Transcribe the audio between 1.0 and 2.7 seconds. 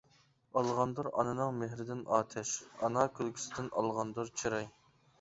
ئانىنىڭ مېھرىدىن ئاتەش،